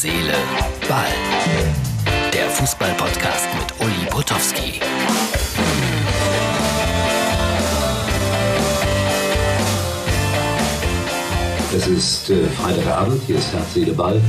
[0.00, 0.32] Seele,
[0.88, 1.12] Ball.
[2.32, 4.78] Der Fußball-Podcast mit Uli Potowski.
[11.74, 14.22] Es ist äh, Freitagabend, hier ist Herz, Seele, Ball.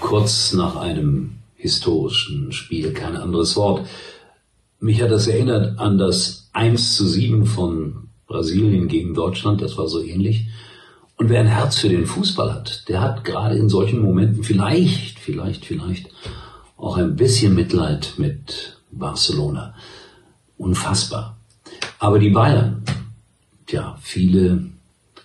[0.00, 3.86] Kurz nach einem historischen Spiel, kein anderes Wort.
[4.80, 9.86] Mich hat das erinnert an das 1 zu 7 von Brasilien gegen Deutschland, das war
[9.86, 10.48] so ähnlich.
[11.16, 15.18] Und wer ein Herz für den Fußball hat, der hat gerade in solchen Momenten vielleicht,
[15.18, 16.10] vielleicht, vielleicht
[16.76, 19.74] auch ein bisschen Mitleid mit Barcelona.
[20.58, 21.38] Unfassbar.
[21.98, 22.82] Aber die Bayern,
[23.66, 24.66] tja, viele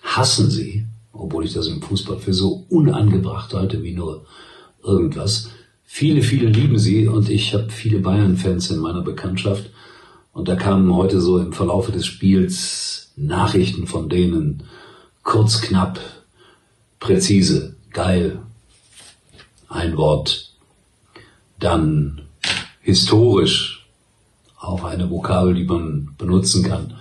[0.02, 4.24] hassen sie, obwohl ich das im Fußball für so unangebracht halte wie nur
[4.82, 5.50] irgendwas.
[5.84, 9.70] Viele, viele lieben sie und ich habe viele Bayern-Fans in meiner Bekanntschaft.
[10.32, 14.62] Und da kamen heute so im Verlaufe des Spiels Nachrichten von denen,
[15.22, 16.00] kurz, knapp,
[17.00, 18.40] präzise, geil,
[19.68, 20.52] ein Wort,
[21.58, 22.22] dann
[22.80, 23.86] historisch,
[24.58, 26.94] auch eine Vokabel, die man benutzen kann,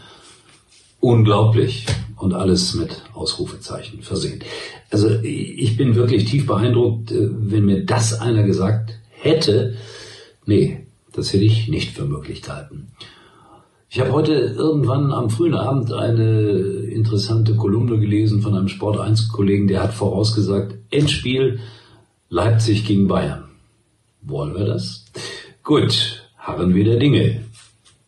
[1.00, 1.86] unglaublich.
[2.16, 4.44] Und alles mit Ausrufezeichen versehen.
[4.92, 9.76] Also ich bin wirklich tief beeindruckt, äh, wenn mir das einer gesagt hätte,
[10.46, 12.92] nee, das hätte ich nicht für möglich gehalten.
[13.94, 19.28] Ich habe heute irgendwann am frühen Abend eine interessante Kolumne gelesen von einem Sport 1
[19.28, 21.60] Kollegen, der hat vorausgesagt, Endspiel
[22.30, 23.50] Leipzig gegen Bayern.
[24.22, 25.08] Wollen wir das?
[25.62, 27.44] Gut, harren wir der Dinge.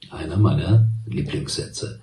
[0.10, 2.00] Einer meiner Lieblingssätze.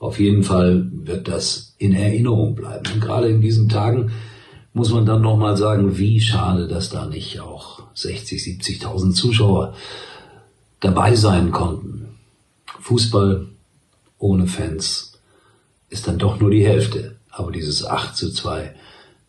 [0.00, 2.84] Auf jeden Fall wird das in Erinnerung bleiben.
[2.92, 4.10] Und gerade in diesen Tagen
[4.72, 9.74] muss man dann nochmal sagen, wie schade, dass da nicht auch 60, 70.000 Zuschauer
[10.80, 11.89] dabei sein konnten.
[12.80, 13.46] Fußball
[14.18, 15.18] ohne Fans
[15.88, 17.16] ist dann doch nur die Hälfte.
[17.30, 18.74] Aber dieses 8 zu 2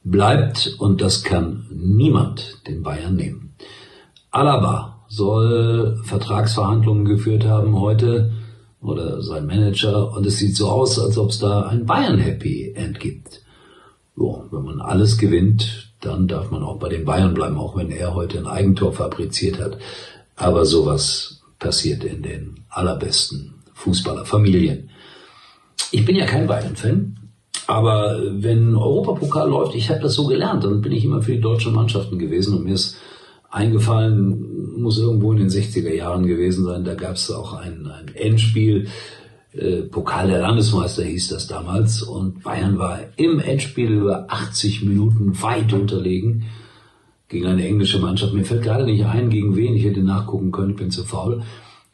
[0.03, 3.53] bleibt und das kann niemand den Bayern nehmen.
[4.31, 8.31] Alaba soll Vertragsverhandlungen geführt haben heute
[8.81, 12.99] oder sein Manager und es sieht so aus, als ob es da ein Bayern-Happy End
[12.99, 13.41] gibt.
[14.15, 17.91] So, wenn man alles gewinnt, dann darf man auch bei den Bayern bleiben, auch wenn
[17.91, 19.77] er heute ein Eigentor fabriziert hat.
[20.35, 24.89] Aber sowas passiert in den allerbesten Fußballerfamilien.
[25.91, 27.17] Ich bin ja kein Bayern-Fan,
[27.67, 31.39] aber wenn Europapokal läuft, ich habe das so gelernt, dann bin ich immer für die
[31.39, 32.97] deutschen Mannschaften gewesen und mir ist
[33.49, 38.13] eingefallen, muss irgendwo in den 60er Jahren gewesen sein, da gab es auch ein, ein
[38.15, 38.87] Endspiel,
[39.53, 45.41] äh, Pokal der Landesmeister hieß das damals und Bayern war im Endspiel über 80 Minuten
[45.41, 46.45] weit unterlegen
[47.31, 48.33] gegen eine englische Mannschaft.
[48.33, 51.43] Mir fällt gerade nicht ein, gegen wen ich hätte nachgucken können, ich bin zu faul.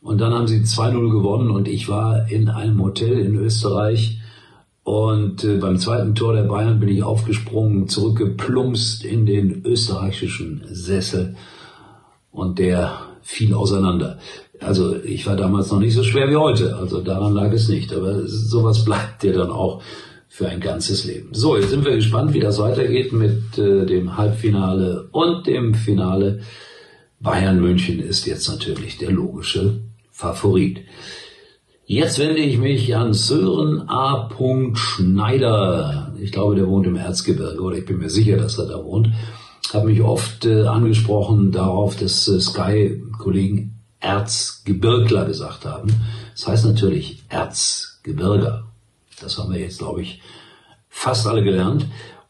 [0.02, 4.20] Und dann haben sie 2-0 gewonnen und ich war in einem Hotel in Österreich
[4.84, 11.36] und äh, beim zweiten Tor der Bayern bin ich aufgesprungen, zurückgeplumpst in den österreichischen Sessel
[12.32, 14.18] und der fiel auseinander.
[14.60, 17.94] Also ich war damals noch nicht so schwer wie heute, also daran lag es nicht.
[17.94, 19.84] Aber sowas bleibt dir dann auch
[20.38, 21.30] für ein ganzes Leben.
[21.34, 26.42] So, jetzt sind wir gespannt, wie das weitergeht mit äh, dem Halbfinale und dem Finale.
[27.20, 29.80] Bayern München ist jetzt natürlich der logische
[30.12, 30.82] Favorit.
[31.88, 34.30] Jetzt wende ich mich an Sören A.
[34.76, 36.14] Schneider.
[36.22, 39.10] Ich glaube, der wohnt im Erzgebirge oder ich bin mir sicher, dass er da wohnt.
[39.74, 45.92] Habe mich oft äh, angesprochen darauf, dass äh, Sky-Kollegen Erzgebirgler gesagt haben.
[46.36, 48.68] Das heißt natürlich Erzgebirger.
[49.22, 50.22] Das haben wir jetzt, glaube ich,
[50.90, 51.86] fast alle gelernt.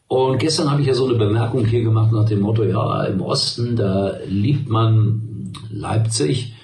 [0.08, 3.20] Und gestern habe ich ja so eine Bemerkung hier gemacht nach dem Motto, ja, im
[3.20, 6.54] Osten, da liebt man Leipzig.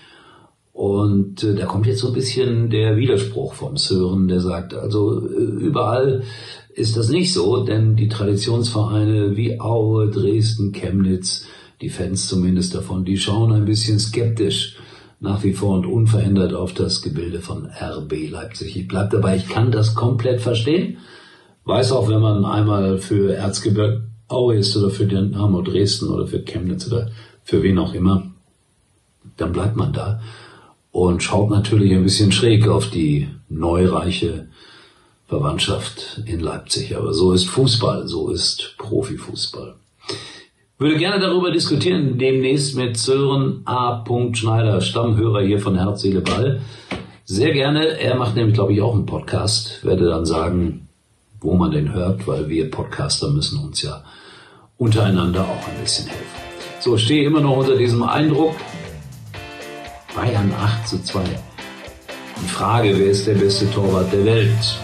[0.73, 5.25] Und äh, da kommt jetzt so ein bisschen der Widerspruch vom Sören, der sagt, also
[5.29, 6.25] äh, überall
[6.75, 11.47] ist das nicht so, denn die Traditionsvereine wie Aue, Dresden, Chemnitz,
[11.81, 14.77] die Fans zumindest davon, die schauen ein bisschen skeptisch
[15.25, 18.77] nach wie vor und unverändert auf das Gebilde von RB Leipzig.
[18.77, 20.99] Ich bleib dabei, ich kann das komplett verstehen.
[21.65, 26.45] Weiß auch, wenn man einmal für Erzgebirge Aue ist oder für Dynamo Dresden oder für
[26.45, 27.11] Chemnitz oder
[27.43, 28.31] für wen auch immer,
[29.37, 30.21] dann bleibt man da
[30.93, 34.49] und schaut natürlich ein bisschen schräg auf die neureiche
[35.27, 36.97] Verwandtschaft in Leipzig.
[36.97, 39.75] Aber so ist Fußball, so ist Profifußball.
[40.77, 44.05] Würde gerne darüber diskutieren, demnächst mit Sören A.
[44.33, 46.63] Schneider, Stammhörer hier von Herz, Seele, Ball.
[47.25, 48.01] Sehr gerne.
[48.01, 49.85] Er macht nämlich, glaube ich, auch einen Podcast.
[49.85, 50.89] Werde dann sagen,
[51.41, 54.03] wo man den hört, weil wir Podcaster müssen uns ja
[54.77, 56.25] untereinander auch ein bisschen helfen.
[56.81, 58.57] So, stehe immer noch unter diesem Eindruck.
[60.17, 61.21] Bayern 8 zu 2.
[62.43, 64.79] Die Frage, wer ist der beste Torwart der Welt?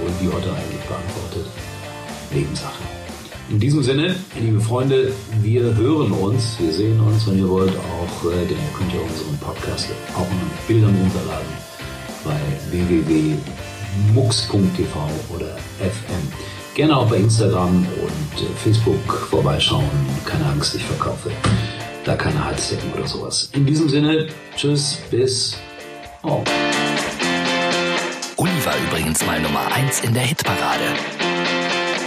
[0.00, 1.46] Wurden die heute eigentlich beantwortet?
[2.32, 2.95] Nebensache.
[3.48, 8.24] In diesem Sinne, liebe Freunde, wir hören uns, wir sehen uns, wenn ihr wollt, auch,
[8.24, 11.46] äh, denn ihr könnt ja unseren Podcast auch mit Bildern runterladen
[12.24, 12.40] bei
[12.72, 13.38] www.mux.tv
[15.32, 16.32] oder fm.
[16.74, 19.84] Gerne auch bei Instagram und äh, Facebook vorbeischauen.
[20.24, 21.30] Keine Angst, ich verkaufe
[22.04, 23.48] da keine Halsdecken oder sowas.
[23.52, 24.26] In diesem Sinne,
[24.56, 25.56] tschüss, bis
[26.22, 26.44] morgen.
[28.36, 30.84] Uli war übrigens mal Nummer 1 in der Hitparade.